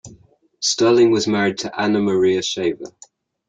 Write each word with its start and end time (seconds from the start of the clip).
Sterling 0.61 1.11
was 1.11 1.27
married 1.27 1.59
to 1.59 1.79
Anna 1.79 1.99
Maria 1.99 2.41
Shaver. 2.41 2.91